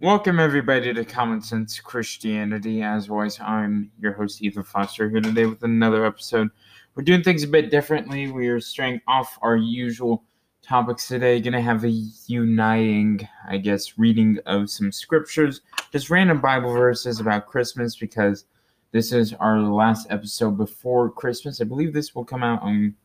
Welcome, 0.00 0.40
everybody, 0.40 0.92
to 0.92 1.04
Common 1.04 1.40
Sense 1.40 1.78
Christianity. 1.78 2.82
As 2.82 3.08
always, 3.08 3.38
I'm 3.38 3.92
your 4.00 4.12
host, 4.12 4.42
Ethan 4.42 4.64
Foster, 4.64 5.08
here 5.08 5.20
today 5.20 5.46
with 5.46 5.62
another 5.62 6.04
episode. 6.04 6.50
We're 6.94 7.04
doing 7.04 7.22
things 7.22 7.44
a 7.44 7.48
bit 7.48 7.70
differently. 7.70 8.28
We 8.28 8.48
are 8.48 8.58
straying 8.58 9.02
off 9.06 9.38
our 9.40 9.56
usual 9.56 10.24
topics 10.62 11.06
today. 11.06 11.40
Going 11.40 11.52
to 11.52 11.60
have 11.60 11.84
a 11.84 11.90
uniting, 12.26 13.26
I 13.48 13.58
guess, 13.58 13.96
reading 13.96 14.40
of 14.46 14.68
some 14.68 14.90
scriptures, 14.90 15.60
just 15.92 16.10
random 16.10 16.40
Bible 16.40 16.72
verses 16.72 17.20
about 17.20 17.46
Christmas, 17.46 17.94
because 17.94 18.46
this 18.90 19.12
is 19.12 19.32
our 19.34 19.60
last 19.60 20.08
episode 20.10 20.58
before 20.58 21.08
Christmas. 21.08 21.60
I 21.60 21.64
believe 21.64 21.92
this 21.92 22.16
will 22.16 22.24
come 22.24 22.42
out 22.42 22.62
on 22.62 22.96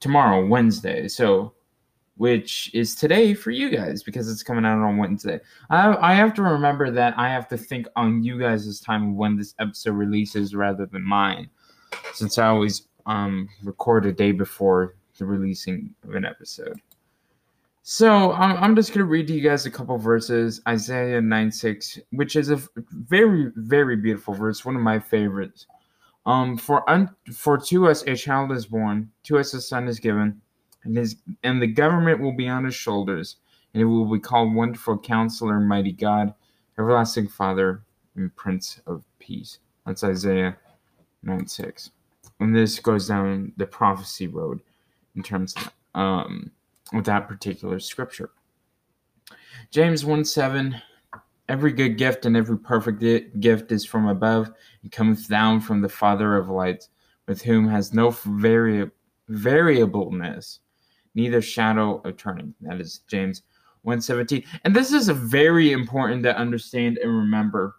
tomorrow, 0.00 0.44
Wednesday. 0.46 1.06
So, 1.06 1.52
which 2.18 2.70
is 2.74 2.96
today 2.96 3.32
for 3.32 3.52
you 3.52 3.70
guys 3.70 4.02
because 4.02 4.30
it's 4.30 4.42
coming 4.42 4.64
out 4.64 4.78
on 4.78 4.96
Wednesday. 4.96 5.40
I, 5.70 5.96
I 5.96 6.14
have 6.14 6.34
to 6.34 6.42
remember 6.42 6.90
that 6.90 7.14
I 7.16 7.28
have 7.28 7.48
to 7.48 7.56
think 7.56 7.86
on 7.96 8.22
you 8.22 8.38
guys' 8.38 8.80
time 8.80 9.16
when 9.16 9.36
this 9.36 9.54
episode 9.60 9.92
releases 9.92 10.54
rather 10.54 10.84
than 10.86 11.02
mine, 11.02 11.48
since 12.12 12.36
I 12.36 12.48
always 12.48 12.88
um, 13.06 13.48
record 13.62 14.04
a 14.04 14.12
day 14.12 14.32
before 14.32 14.96
the 15.16 15.26
releasing 15.26 15.94
of 16.04 16.16
an 16.16 16.24
episode. 16.24 16.80
So 17.84 18.32
I'm, 18.32 18.56
I'm 18.62 18.76
just 18.76 18.90
going 18.90 18.98
to 18.98 19.10
read 19.10 19.28
to 19.28 19.32
you 19.32 19.40
guys 19.40 19.64
a 19.64 19.70
couple 19.70 19.96
verses. 19.96 20.60
Isaiah 20.68 21.20
9 21.20 21.52
6, 21.52 22.00
which 22.10 22.34
is 22.34 22.50
a 22.50 22.60
very, 22.90 23.52
very 23.54 23.96
beautiful 23.96 24.34
verse, 24.34 24.64
one 24.64 24.76
of 24.76 24.82
my 24.82 24.98
favorites. 24.98 25.66
Um, 26.26 26.58
for 26.58 26.88
un, 26.90 27.08
for 27.32 27.56
to 27.56 27.86
us 27.86 28.02
a 28.02 28.14
child 28.14 28.52
is 28.52 28.66
born, 28.66 29.10
to 29.22 29.38
us 29.38 29.54
a 29.54 29.60
son 29.60 29.88
is 29.88 29.98
given 30.00 30.42
and 30.84 30.96
his 30.96 31.16
and 31.42 31.60
the 31.60 31.66
government 31.66 32.20
will 32.20 32.32
be 32.32 32.48
on 32.48 32.64
his 32.64 32.74
shoulders, 32.74 33.36
and 33.72 33.82
it 33.82 33.86
will 33.86 34.10
be 34.10 34.18
called 34.18 34.54
Wonderful 34.54 34.98
Counselor, 34.98 35.60
Mighty 35.60 35.92
God, 35.92 36.34
Everlasting 36.78 37.28
Father, 37.28 37.82
and 38.16 38.34
Prince 38.36 38.80
of 38.86 39.04
Peace. 39.18 39.58
That's 39.86 40.04
Isaiah 40.04 40.56
9 41.22 41.46
6. 41.46 41.90
And 42.40 42.54
this 42.54 42.78
goes 42.78 43.08
down 43.08 43.52
the 43.56 43.66
prophecy 43.66 44.26
road 44.26 44.60
in 45.16 45.22
terms 45.22 45.54
of 45.56 45.72
um, 46.00 46.50
with 46.92 47.06
that 47.06 47.26
particular 47.28 47.80
scripture. 47.80 48.30
James 49.70 50.04
1 50.04 50.24
7 50.24 50.80
Every 51.48 51.72
good 51.72 51.96
gift 51.96 52.26
and 52.26 52.36
every 52.36 52.58
perfect 52.58 53.00
gift 53.40 53.72
is 53.72 53.84
from 53.84 54.06
above 54.06 54.52
and 54.82 54.92
cometh 54.92 55.28
down 55.28 55.60
from 55.60 55.80
the 55.80 55.88
Father 55.88 56.36
of 56.36 56.50
lights, 56.50 56.90
with 57.26 57.40
whom 57.40 57.66
has 57.66 57.94
no 57.94 58.10
vari- 58.10 58.90
variableness 59.28 60.60
neither 61.18 61.42
shadow 61.42 62.00
of 62.04 62.16
turning. 62.16 62.54
That 62.60 62.80
is 62.80 63.00
James 63.08 63.42
117. 63.82 64.44
And 64.64 64.74
this 64.74 64.92
is 64.92 65.08
very 65.08 65.72
important 65.72 66.22
to 66.22 66.38
understand 66.38 66.98
and 66.98 67.10
remember 67.10 67.74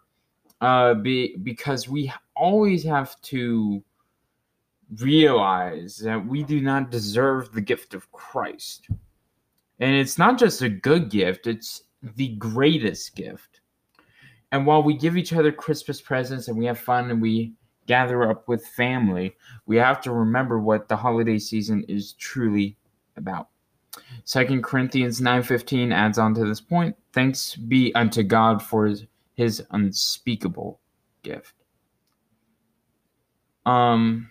uh, 0.60 0.92
be, 0.92 1.38
because 1.38 1.88
we 1.88 2.12
always 2.36 2.84
have 2.84 3.18
to 3.22 3.82
realize 4.98 5.96
that 5.96 6.24
we 6.24 6.42
do 6.42 6.60
not 6.60 6.90
deserve 6.90 7.52
the 7.52 7.62
gift 7.62 7.94
of 7.94 8.12
Christ. 8.12 8.88
And 9.78 9.94
it's 9.94 10.18
not 10.18 10.38
just 10.38 10.60
a 10.60 10.68
good 10.68 11.08
gift, 11.08 11.46
it's 11.46 11.84
the 12.02 12.36
greatest 12.36 13.16
gift. 13.16 13.62
And 14.52 14.66
while 14.66 14.82
we 14.82 14.94
give 14.94 15.16
each 15.16 15.32
other 15.32 15.50
Christmas 15.50 15.98
presents 16.02 16.48
and 16.48 16.58
we 16.58 16.66
have 16.66 16.78
fun 16.78 17.10
and 17.10 17.22
we 17.22 17.54
gather 17.86 18.28
up 18.28 18.48
with 18.48 18.66
family, 18.66 19.34
we 19.64 19.76
have 19.76 20.02
to 20.02 20.12
remember 20.12 20.60
what 20.60 20.88
the 20.88 20.96
holiday 20.96 21.38
season 21.38 21.84
is 21.88 22.12
truly 22.14 22.76
about. 23.20 23.48
Second 24.24 24.62
Corinthians 24.64 25.20
9:15 25.20 25.92
adds 25.92 26.18
on 26.18 26.34
to 26.34 26.44
this 26.44 26.60
point, 26.60 26.96
thanks 27.12 27.54
be 27.54 27.94
unto 27.94 28.22
God 28.22 28.62
for 28.62 28.86
his, 28.86 29.06
his 29.34 29.62
unspeakable 29.70 30.80
gift. 31.22 31.54
Um 33.66 34.30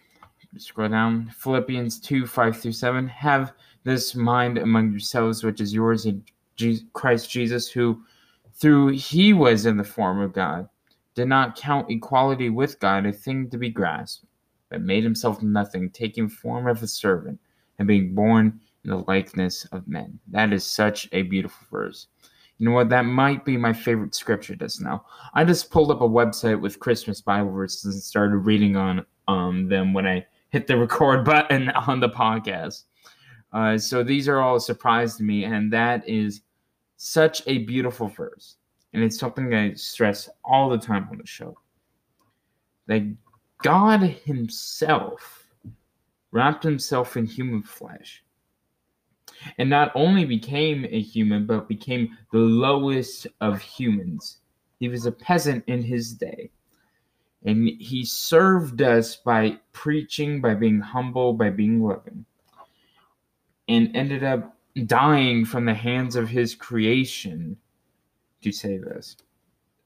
scroll 0.57 0.89
down. 0.89 1.29
Philippians 1.37 1.99
2, 1.99 2.25
5 2.25 2.57
through 2.57 2.71
7. 2.71 3.07
Have 3.07 3.53
this 3.83 4.15
mind 4.15 4.57
among 4.57 4.91
yourselves, 4.91 5.43
which 5.43 5.61
is 5.61 5.73
yours 5.73 6.05
in 6.05 6.23
Christ 6.93 7.29
Jesus, 7.29 7.69
who 7.69 8.03
through 8.55 8.89
he 8.89 9.33
was 9.33 9.65
in 9.65 9.77
the 9.77 9.83
form 9.83 10.19
of 10.19 10.33
God, 10.33 10.67
did 11.15 11.27
not 11.27 11.55
count 11.55 11.89
equality 11.89 12.49
with 12.49 12.79
God 12.79 13.05
a 13.05 13.11
thing 13.11 13.49
to 13.49 13.57
be 13.57 13.69
grasped, 13.69 14.25
but 14.69 14.81
made 14.81 15.03
himself 15.03 15.41
nothing, 15.41 15.89
taking 15.89 16.27
form 16.27 16.67
of 16.67 16.83
a 16.83 16.87
servant, 16.87 17.39
and 17.77 17.87
being 17.87 18.13
born 18.13 18.59
in 18.83 18.91
the 18.91 19.03
likeness 19.07 19.65
of 19.65 19.87
men. 19.87 20.19
That 20.27 20.53
is 20.53 20.63
such 20.63 21.09
a 21.11 21.23
beautiful 21.23 21.67
verse. 21.71 22.07
You 22.57 22.65
know 22.67 22.73
what? 22.73 22.89
That 22.89 23.05
might 23.05 23.45
be 23.45 23.55
my 23.55 23.71
favorite 23.71 24.13
scripture 24.13 24.55
just 24.55 24.81
now. 24.81 25.05
I 25.33 25.45
just 25.45 25.71
pulled 25.71 25.91
up 25.91 26.01
a 26.01 26.07
website 26.07 26.59
with 26.59 26.79
Christmas 26.79 27.21
Bible 27.21 27.51
verses 27.51 27.93
and 27.93 28.03
started 28.03 28.37
reading 28.37 28.75
on 28.75 29.05
um, 29.27 29.69
them 29.69 29.93
when 29.93 30.05
I 30.05 30.25
hit 30.49 30.67
the 30.67 30.77
record 30.79 31.23
button 31.23 31.69
on 31.69 31.99
the 31.99 32.09
podcast. 32.09 32.83
Uh, 33.53 33.77
so 33.77 34.03
these 34.03 34.27
are 34.27 34.41
all 34.41 34.57
a 34.57 34.61
surprise 34.61 35.15
to 35.15 35.23
me, 35.23 35.45
and 35.45 35.71
that 35.71 36.07
is 36.07 36.41
such 36.97 37.41
a 37.47 37.59
beautiful 37.59 38.07
verse. 38.07 38.57
And 38.93 39.03
it's 39.03 39.17
something 39.17 39.53
I 39.53 39.73
stress 39.73 40.29
all 40.43 40.69
the 40.69 40.77
time 40.77 41.07
on 41.11 41.17
the 41.17 41.25
show. 41.25 41.57
That 42.87 43.03
God 43.63 44.01
Himself 44.01 45.47
wrapped 46.31 46.63
Himself 46.63 47.15
in 47.15 47.25
human 47.25 47.63
flesh 47.63 48.23
and 49.57 49.69
not 49.69 49.91
only 49.95 50.25
became 50.25 50.85
a 50.85 51.01
human, 51.01 51.45
but 51.45 51.67
became 51.67 52.17
the 52.31 52.39
lowest 52.39 53.27
of 53.41 53.61
humans. 53.61 54.37
He 54.79 54.89
was 54.89 55.05
a 55.05 55.11
peasant 55.11 55.63
in 55.67 55.81
his 55.81 56.13
day. 56.13 56.51
And 57.45 57.69
he 57.79 58.03
served 58.03 58.81
us 58.81 59.15
by 59.15 59.57
preaching, 59.71 60.41
by 60.41 60.55
being 60.55 60.79
humble, 60.81 61.33
by 61.33 61.49
being 61.49 61.81
loving, 61.81 62.25
and 63.69 63.95
ended 63.95 64.23
up 64.23 64.57
dying 64.85 65.45
from 65.45 65.65
the 65.65 65.73
hands 65.73 66.15
of 66.15 66.27
his 66.27 66.53
creation 66.53 67.57
to 68.41 68.51
save 68.51 68.83
us. 68.83 69.15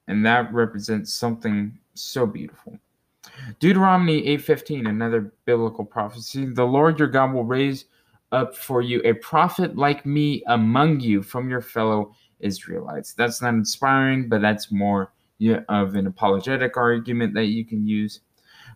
And 0.07 0.25
that 0.25 0.51
represents 0.53 1.13
something 1.13 1.77
so 1.93 2.25
beautiful. 2.25 2.79
Deuteronomy 3.59 4.27
8:15 4.27 4.87
another 4.87 5.33
biblical 5.45 5.85
prophecy 5.85 6.45
the 6.45 6.65
Lord 6.65 6.99
your 6.99 7.07
God 7.07 7.33
will 7.33 7.45
raise 7.45 7.85
up 8.33 8.57
for 8.57 8.81
you 8.81 9.01
a 9.05 9.13
prophet 9.13 9.77
like 9.77 10.05
me 10.05 10.43
among 10.47 10.99
you 10.99 11.21
from 11.21 11.49
your 11.49 11.61
fellow 11.61 12.13
Israelites. 12.39 13.13
That's 13.13 13.41
not 13.41 13.53
inspiring, 13.53 14.27
but 14.27 14.41
that's 14.41 14.71
more 14.71 15.13
of 15.69 15.95
an 15.95 16.07
apologetic 16.07 16.77
argument 16.77 17.33
that 17.35 17.45
you 17.45 17.65
can 17.65 17.85
use. 17.85 18.21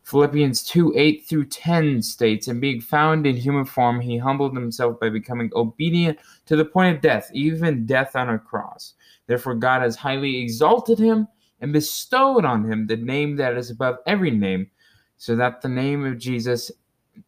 Philippians 0.04 0.64
2 0.64 0.94
8 0.96 1.26
through 1.28 1.46
10 1.46 2.02
states, 2.02 2.48
And 2.48 2.62
being 2.62 2.80
found 2.80 3.26
in 3.26 3.36
human 3.36 3.66
form, 3.66 4.00
he 4.00 4.18
humbled 4.18 4.56
himself 4.56 5.00
by 5.00 5.10
becoming 5.10 5.52
obedient 5.54 6.20
to 6.46 6.56
the 6.56 6.66
point 6.66 6.96
of 6.96 7.02
death, 7.02 7.30
even 7.34 7.86
death 7.86 8.16
on 8.16 8.30
a 8.30 8.40
cross. 8.40 8.94
Therefore, 9.28 9.56
God 9.56 9.82
has 9.82 9.96
highly 9.98 10.38
exalted 10.38 10.98
him 10.98 11.28
and 11.60 11.74
bestowed 11.74 12.46
on 12.46 12.70
him 12.70 12.88
the 12.88 12.96
name 12.96 13.36
that 13.38 13.58
is 13.58 13.70
above 13.70 13.98
every 14.06 14.32
name, 14.32 14.70
so 15.18 15.36
that 15.36 15.62
the 15.62 15.70
name 15.70 16.06
of 16.06 16.18
Jesus 16.18 16.72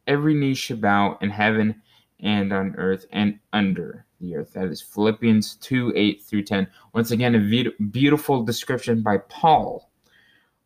every 0.07 0.35
knee 0.35 0.53
should 0.53 0.79
bow 0.79 1.17
in 1.21 1.29
heaven 1.29 1.81
and 2.19 2.51
on 2.51 2.75
earth 2.77 3.05
and 3.11 3.39
under 3.53 4.05
the 4.19 4.35
earth. 4.35 4.53
That 4.53 4.65
is 4.65 4.81
Philippians 4.81 5.55
2 5.55 5.93
8 5.95 6.23
through 6.23 6.43
10. 6.43 6.67
Once 6.93 7.11
again, 7.11 7.35
a 7.35 7.39
be- 7.39 7.73
beautiful 7.91 8.43
description 8.43 9.01
by 9.01 9.17
Paul 9.29 9.89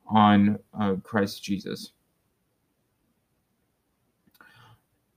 on 0.07 0.59
uh, 0.79 0.95
Christ 1.03 1.43
Jesus. 1.43 1.91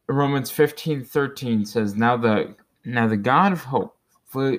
Romans 0.09 0.51
15 0.51 1.05
13 1.05 1.65
says, 1.65 1.95
Now 1.97 2.17
the 2.17 2.55
now 2.85 3.09
the 3.09 3.17
God 3.17 3.53
of 3.53 3.65
hope 3.65 3.97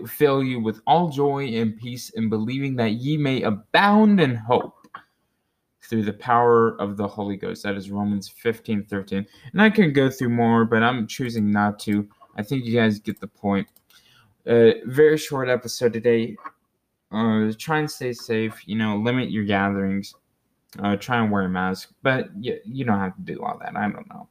fill 0.08 0.44
you 0.44 0.60
with 0.60 0.82
all 0.88 1.10
joy 1.10 1.46
and 1.48 1.78
peace 1.78 2.10
in 2.10 2.30
believing 2.30 2.76
that 2.76 2.94
ye 2.94 3.16
may 3.18 3.44
abound 3.44 4.20
in 4.20 4.36
hope 4.36 4.77
through 5.88 6.04
the 6.04 6.14
power 6.14 6.80
of 6.82 6.98
the 6.98 7.08
Holy 7.08 7.38
Ghost. 7.38 7.64
That 7.64 7.76
is 7.76 7.90
Romans 7.90 8.28
15 8.28 8.86
13. 8.86 9.26
And 9.52 9.62
I 9.62 9.70
can 9.70 9.94
go 9.94 10.10
through 10.10 10.30
more, 10.30 10.66
but 10.66 10.84
I'm 10.84 11.08
choosing 11.08 11.52
not 11.52 11.80
to. 11.82 12.08
I 12.36 12.44
think 12.44 12.66
you 12.66 12.78
guys 12.78 13.00
get 13.00 13.20
the 13.20 13.28
point. 13.28 13.68
Uh, 14.46 14.72
very 14.86 15.18
short 15.18 15.50
episode 15.50 15.94
today. 15.94 16.36
Uh, 17.12 17.52
try 17.58 17.80
and 17.80 17.90
stay 17.90 18.14
safe. 18.14 18.68
You 18.68 18.76
know, 18.76 18.98
limit 18.98 19.32
your 19.32 19.46
gatherings. 19.46 20.14
Uh, 20.80 20.96
try 20.98 21.18
and 21.18 21.32
wear 21.32 21.44
a 21.44 21.50
mask, 21.50 21.94
but 22.04 22.30
you, 22.40 22.60
you 22.66 22.86
don't 22.86 23.00
have 23.00 23.16
to 23.16 23.22
do 23.22 23.42
all 23.42 23.58
that. 23.60 23.76
I 23.76 23.90
don't 23.90 24.08
know. 24.10 24.28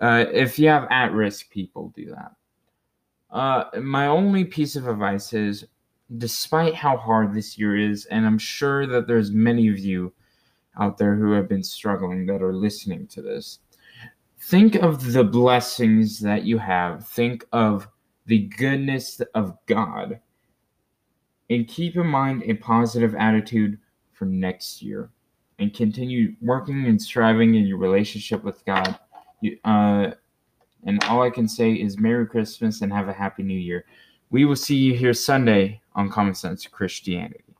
Uh, 0.00 0.24
if 0.32 0.58
you 0.58 0.68
have 0.68 0.88
at 0.90 1.12
risk 1.12 1.50
people, 1.50 1.92
do 1.94 2.06
that. 2.06 2.32
Uh, 3.30 3.80
my 3.80 4.08
only 4.08 4.44
piece 4.44 4.74
of 4.74 4.88
advice 4.88 5.32
is 5.32 5.64
despite 6.18 6.74
how 6.74 6.96
hard 6.96 7.32
this 7.32 7.56
year 7.56 7.78
is, 7.78 8.04
and 8.06 8.26
I'm 8.26 8.38
sure 8.38 8.86
that 8.88 9.06
there's 9.06 9.30
many 9.30 9.68
of 9.68 9.78
you 9.78 10.12
out 10.78 10.98
there 10.98 11.14
who 11.14 11.32
have 11.32 11.48
been 11.48 11.62
struggling 11.62 12.26
that 12.26 12.42
are 12.42 12.54
listening 12.54 13.06
to 13.08 13.22
this. 13.22 13.58
Think 14.40 14.76
of 14.76 15.12
the 15.12 15.24
blessings 15.24 16.18
that 16.20 16.44
you 16.44 16.58
have. 16.58 17.06
Think 17.08 17.44
of 17.52 17.88
the 18.26 18.46
goodness 18.58 19.20
of 19.34 19.56
God 19.66 20.20
and 21.50 21.68
keep 21.68 21.96
in 21.96 22.06
mind 22.06 22.42
a 22.44 22.54
positive 22.54 23.14
attitude 23.14 23.78
for 24.12 24.24
next 24.24 24.82
year 24.82 25.10
and 25.58 25.74
continue 25.74 26.34
working 26.40 26.86
and 26.86 27.00
striving 27.00 27.54
in 27.54 27.66
your 27.66 27.78
relationship 27.78 28.42
with 28.42 28.64
God. 28.64 28.98
You, 29.40 29.58
uh, 29.64 30.12
and 30.84 31.02
all 31.04 31.22
I 31.22 31.30
can 31.30 31.46
say 31.46 31.72
is 31.72 31.98
Merry 31.98 32.26
Christmas 32.26 32.80
and 32.80 32.92
have 32.92 33.08
a 33.08 33.12
Happy 33.12 33.42
New 33.42 33.58
Year. 33.58 33.84
We 34.30 34.44
will 34.44 34.56
see 34.56 34.76
you 34.76 34.94
here 34.94 35.12
Sunday 35.12 35.80
on 35.94 36.10
Common 36.10 36.34
Sense 36.34 36.66
Christianity. 36.66 37.51